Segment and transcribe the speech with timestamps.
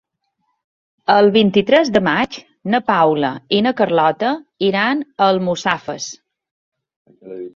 [1.15, 2.37] El vint-i-tres de maig
[2.75, 4.33] na Paula i na Carlota
[4.69, 6.09] iran a Almussafes.